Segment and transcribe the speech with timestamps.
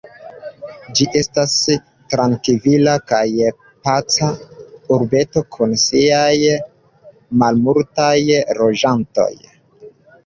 [0.99, 1.57] Ĝi estas
[2.13, 3.27] trankvila kaj
[3.89, 4.29] paca
[4.97, 6.35] urbeto kun siaj
[7.45, 8.13] malmultaj
[8.63, 9.33] loĝantoj.